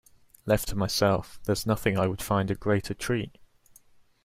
Left 0.47 0.67
to 0.69 0.75
myself, 0.75 1.39
there 1.43 1.53
is 1.53 1.67
nothing 1.67 1.95
I 1.95 2.07
would 2.07 2.23
find 2.23 2.49
a 2.49 2.55
greater 2.55 2.95
treat. 2.95 3.37